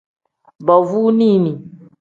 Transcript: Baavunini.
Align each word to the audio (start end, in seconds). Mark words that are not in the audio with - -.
Baavunini. 0.65 1.51